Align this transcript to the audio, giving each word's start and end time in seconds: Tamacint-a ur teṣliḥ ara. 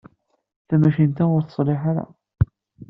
Tamacint-a 0.67 1.25
ur 1.35 1.41
teṣliḥ 1.43 1.81
ara. 1.91 2.05